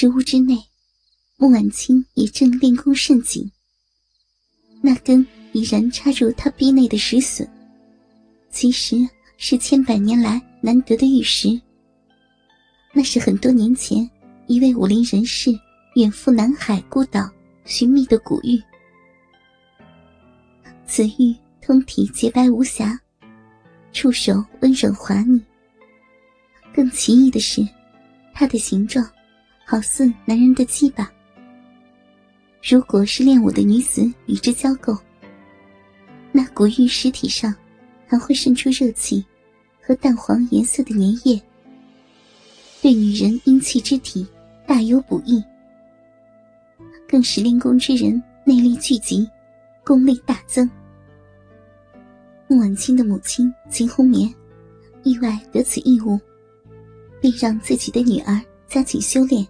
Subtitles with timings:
[0.00, 0.56] 石屋之内，
[1.38, 3.50] 穆婉清也正练功甚紧。
[4.80, 7.44] 那根已然插入他臂内的石笋，
[8.48, 8.94] 其实
[9.38, 11.60] 是千百年来难得的玉石。
[12.92, 14.08] 那是很多年前
[14.46, 15.50] 一位武林人士
[15.96, 17.28] 远赴南海孤岛
[17.64, 18.62] 寻觅的古玉。
[20.86, 22.96] 此玉通体洁白无瑕，
[23.92, 25.42] 触手温软滑腻。
[26.72, 27.66] 更奇异的是，
[28.32, 29.04] 它的形状
[29.70, 31.12] 好似男人的鸡巴。
[32.66, 34.98] 如果是练武的女子与之交媾，
[36.32, 37.54] 那古玉尸体上
[38.06, 39.22] 还会渗出热气
[39.78, 41.38] 和淡黄颜色的粘液，
[42.80, 44.26] 对女人阴气之体
[44.66, 45.44] 大有补益，
[47.06, 49.28] 更使练功之人内力聚集，
[49.84, 50.68] 功力大增。
[52.46, 54.34] 穆婉清的母亲秦红棉
[55.02, 56.18] 意外得此异物，
[57.20, 59.46] 便让自己的女儿加紧修炼。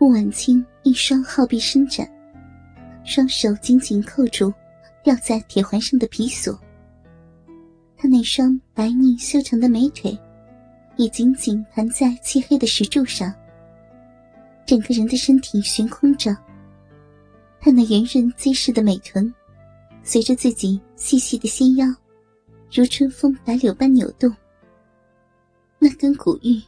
[0.00, 2.08] 穆婉清一双皓臂伸展，
[3.04, 4.52] 双手紧紧扣住
[5.02, 6.56] 吊在铁环上的皮索。
[7.96, 10.16] 她那双白腻修长的美腿，
[10.96, 13.34] 也紧紧盘在漆黑的石柱上。
[14.64, 16.30] 整个人的身体悬空着，
[17.60, 19.34] 她那圆润结实的美臀，
[20.04, 21.86] 随着自己细细的纤腰，
[22.72, 24.32] 如春风白柳般扭动。
[25.80, 26.62] 那根古玉，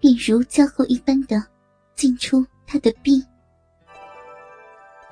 [0.00, 1.40] 便如胶厚一般的
[1.94, 2.44] 进出。
[2.66, 3.24] 他的臂，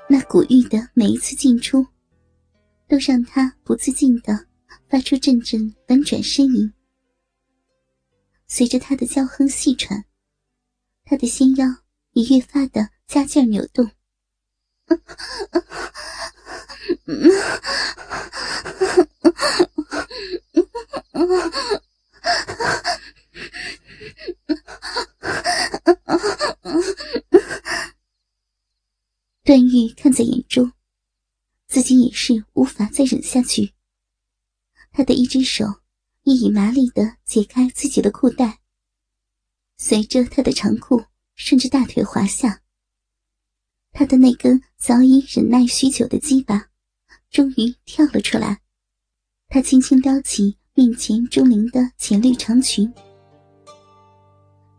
[0.08, 1.86] 那古玉的每一次进出，
[2.88, 4.46] 都让他不自禁的
[4.88, 6.72] 发出阵阵婉转呻吟。
[8.46, 10.04] 随着他的娇哼细喘，
[11.04, 11.66] 他的纤腰
[12.12, 13.90] 也越发的加劲扭动。
[29.44, 30.70] 段誉看在眼中，
[31.66, 33.72] 自己也是无法再忍下去。
[34.92, 35.64] 他的一只手
[36.22, 38.60] 亦已麻利的解开自己的裤带，
[39.78, 41.02] 随着他的长裤
[41.34, 42.62] 顺着大腿滑下，
[43.90, 46.68] 他的那根早已忍耐许久的鸡巴
[47.28, 48.60] 终于跳了出来。
[49.48, 52.92] 他轻轻撩起面前钟灵的浅绿长裙，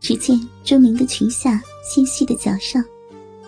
[0.00, 2.82] 只见钟灵的裙下纤细的脚上。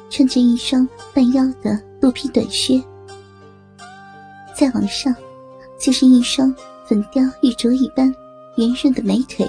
[0.09, 2.83] 穿着一双半腰的鹿皮短靴，
[4.57, 5.15] 再往上，
[5.79, 6.55] 就是一双
[6.87, 8.15] 粉雕玉琢一般
[8.57, 9.47] 圆润的美腿。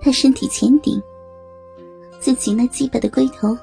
[0.00, 1.02] 他身体前顶，
[2.18, 3.56] 自己那鸡巴的龟头，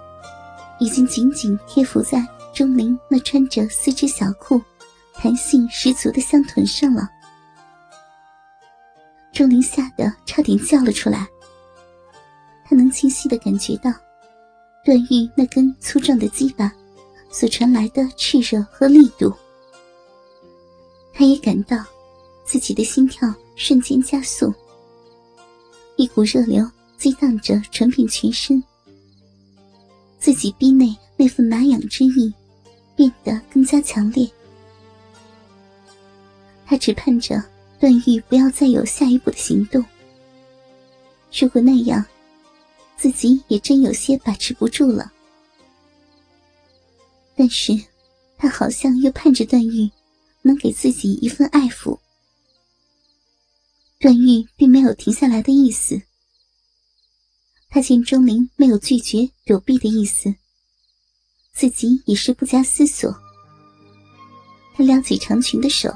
[0.79, 2.23] 已经紧紧贴伏在
[2.53, 4.61] 钟灵那穿着丝织小裤、
[5.13, 7.09] 弹性十足的香臀上了。
[9.31, 11.27] 钟灵吓得差点叫了出来，
[12.65, 13.91] 他能清晰的感觉到。
[14.87, 16.71] 段誉那根粗壮的鸡巴
[17.29, 19.33] 所传来的炽热和力度，
[21.13, 21.83] 他也感到
[22.45, 24.53] 自己的心跳瞬间加速，
[25.97, 26.65] 一股热流
[26.97, 28.63] 激荡着传遍全身，
[30.19, 32.33] 自己逼内那份麻痒之意
[32.95, 34.25] 变得更加强烈。
[36.65, 37.43] 他只盼着
[37.77, 39.83] 段誉不要再有下一步的行动，
[41.37, 42.05] 如果那样。
[42.97, 45.11] 自己也真有些把持不住了，
[47.35, 47.71] 但是，
[48.37, 49.89] 他好像又盼着段誉
[50.41, 51.97] 能给自己一份爱抚。
[53.99, 56.01] 段誉并没有停下来的意思，
[57.69, 60.33] 他见钟灵没有拒绝躲避的意思，
[61.53, 63.15] 自己也是不加思索。
[64.75, 65.95] 他撩起长裙的手，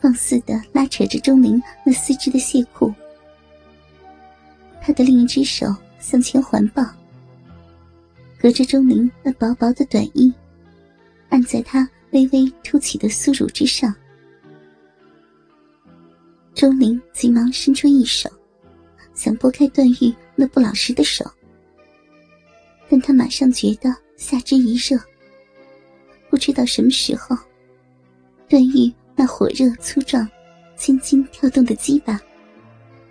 [0.00, 2.92] 放肆的拉扯着钟灵那丝织的亵裤，
[4.80, 5.66] 他的另一只手。
[6.02, 6.84] 向前环抱，
[8.36, 10.34] 隔着钟灵那薄薄的短衣，
[11.28, 13.94] 按在她微微凸起的酥乳之上。
[16.54, 18.28] 钟灵急忙伸出一手，
[19.14, 21.24] 想拨开段誉那不老实的手，
[22.88, 24.98] 但他马上觉得下肢一热，
[26.28, 27.36] 不知道什么时候，
[28.48, 30.28] 段誉那火热粗壮、
[30.76, 32.20] 轻轻跳动的鸡巴，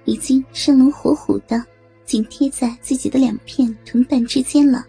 [0.03, 1.65] 已经生龙活虎的。
[2.11, 4.85] 紧贴在自己的两片臀瓣之间了，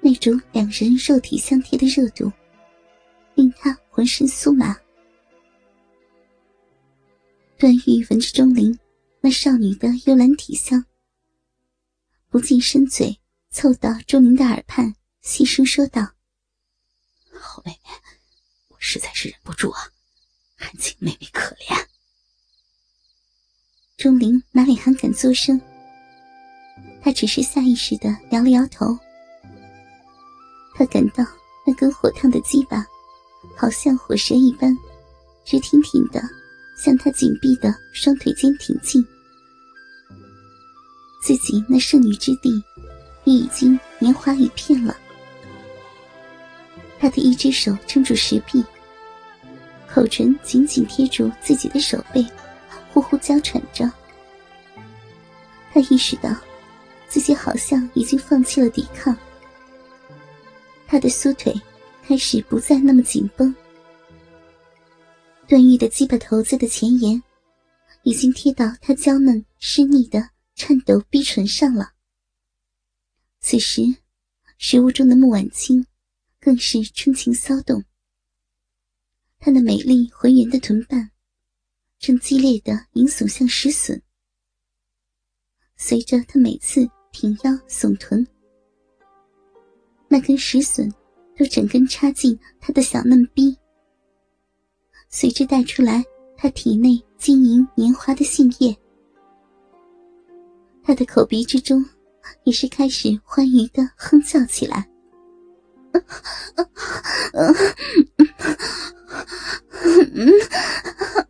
[0.00, 2.32] 那种两人肉体相贴的热度，
[3.34, 4.74] 令他浑身酥麻。
[7.58, 8.78] 段誉闻着钟灵
[9.20, 10.82] 那少女的幽兰体香，
[12.30, 13.20] 不禁伸嘴
[13.50, 16.14] 凑到钟灵的耳畔，细声说道
[17.38, 17.90] ：“好妹妹，
[18.68, 19.92] 我实在是忍不住啊，
[20.54, 21.86] 还请妹妹可怜。”
[23.96, 25.60] 钟灵哪里还敢作声？
[27.00, 28.98] 他只是下意识的摇了摇头。
[30.74, 31.24] 他感到
[31.64, 32.84] 那根火烫的鸡巴，
[33.56, 34.76] 好像火蛇一般，
[35.44, 36.20] 直挺挺的
[36.76, 39.04] 向他紧闭的双腿间挺进。
[41.22, 42.62] 自己那圣女之地，
[43.22, 44.94] 也已经棉花一片了。
[46.98, 48.62] 他的一只手撑住石壁，
[49.86, 52.26] 口唇紧紧贴住自己的手背，
[52.94, 53.90] 呼呼娇喘着。
[55.72, 56.32] 他意识到，
[57.08, 59.16] 自己好像已经放弃了抵抗。
[60.86, 61.52] 他的酥腿
[62.04, 63.52] 开始不再那么紧绷，
[65.48, 67.20] 段誉的鸡巴头子的前沿
[68.04, 71.94] 已经贴到他娇嫩湿腻的颤抖逼唇上了。
[73.40, 73.82] 此时，
[74.56, 75.84] 食物中的穆婉清
[76.38, 77.82] 更是春情骚动，
[79.40, 81.10] 她那美丽浑圆的臀瓣
[81.98, 84.00] 正激烈的迎耸向石笋，
[85.76, 88.26] 随着他每次挺腰耸臀。
[90.08, 90.92] 那根石笋
[91.36, 93.56] 都整根插进他的小嫩逼，
[95.08, 96.04] 随之带出来
[96.36, 98.76] 他体内晶莹年华的性液。
[100.82, 101.82] 他的口鼻之中
[102.44, 104.86] 也是开始欢愉的哼叫起来。
[105.92, 106.00] 随
[110.12, 111.23] 着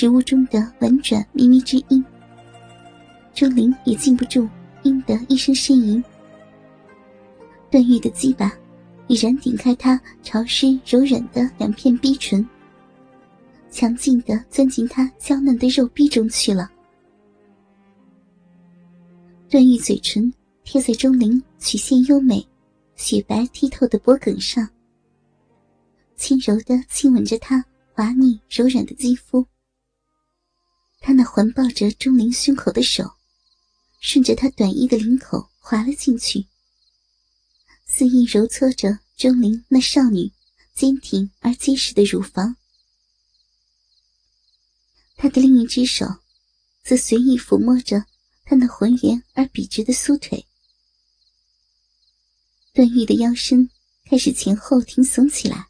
[0.00, 2.04] 食物中的婉转咪咪之音，
[3.34, 4.48] 钟灵也禁不住
[4.84, 6.00] 应得一声呻吟。
[7.68, 8.56] 段誉的鸡巴
[9.08, 12.48] 已然顶开她潮湿柔软的两片逼唇，
[13.72, 16.70] 强劲的钻进她娇嫩的肉壁中去了。
[19.50, 22.46] 段誉嘴唇贴在钟灵曲线优美、
[22.94, 24.64] 雪白剔透的脖颈上，
[26.14, 27.64] 轻柔的亲吻着她
[27.94, 29.44] 滑腻柔软的肌肤。
[31.00, 33.14] 他那环抱着钟灵胸口的手，
[34.00, 36.46] 顺着她短衣的领口滑了进去，
[37.86, 40.30] 肆意揉搓着钟灵那少女
[40.74, 42.56] 坚挺而结实的乳房。
[45.16, 46.04] 他的另一只手，
[46.84, 48.04] 则随意抚摸着
[48.44, 50.46] 她那浑圆而笔直的酥腿。
[52.74, 53.70] 段誉的腰身
[54.04, 55.68] 开始前后挺耸起来，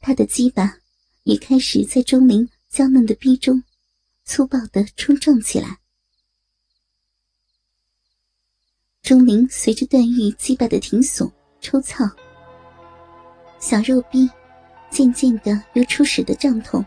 [0.00, 0.78] 他的鸡巴
[1.22, 2.48] 也开始在钟灵。
[2.68, 3.62] 娇嫩的逼中，
[4.26, 5.78] 粗暴的冲撞起来。
[9.02, 11.30] 钟灵随着段誉击败的挺耸
[11.60, 12.04] 抽操，
[13.60, 14.28] 小肉逼
[14.90, 16.84] 渐渐的由初始的胀痛，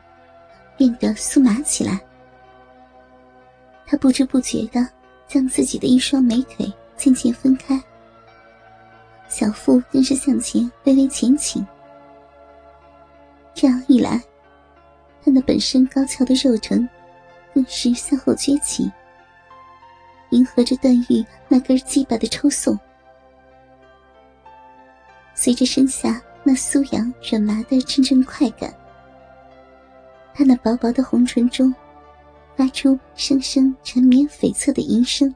[0.77, 2.00] 变得酥麻起来。
[3.86, 4.86] 他不知不觉的
[5.25, 7.81] 将自己的一双美腿渐渐分开，
[9.30, 11.65] 小腹更是向前微微前倾。
[13.56, 14.21] 这样一来。
[15.21, 16.88] 他那本身高翘的肉臀，
[17.59, 18.89] 顿时向后撅起，
[20.29, 22.79] 迎合着段誉那根鸡巴的抽送。
[25.35, 28.73] 随着身下那酥痒软麻的阵阵快感，
[30.33, 31.75] 他那薄薄的红唇中，
[32.56, 35.35] 发出声声缠绵悱恻的吟声。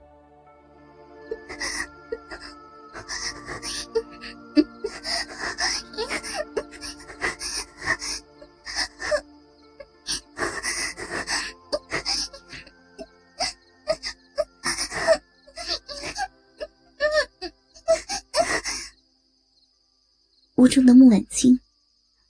[20.64, 21.60] 屋中的穆婉清，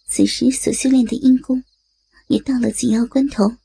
[0.08, 1.64] 此时所修炼的阴功，
[2.26, 3.58] 也到了紧要关头。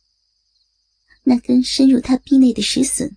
[1.23, 3.17] 那根深入他臂内的石笋，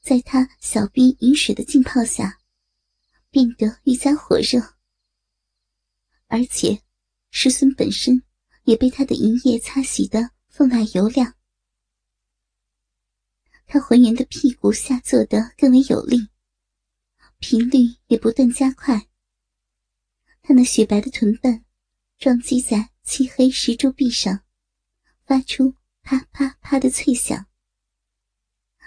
[0.00, 2.40] 在他小臂饮水的浸泡下，
[3.30, 4.74] 变得愈加火热。
[6.28, 6.80] 而且，
[7.30, 8.22] 石笋本身
[8.62, 11.34] 也被他的银液擦洗的分外油亮。
[13.66, 16.28] 他浑圆的屁股下坐的更为有力，
[17.38, 19.08] 频率也不断加快。
[20.46, 21.64] 他那雪白的臀瓣
[22.18, 24.42] 撞击在漆黑石柱壁上，
[25.24, 27.46] 发出啪啪啪的脆响。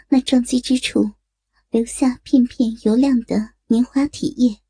[0.09, 1.13] 那撞击之处，
[1.71, 4.61] 留下片片油亮的棉花体液。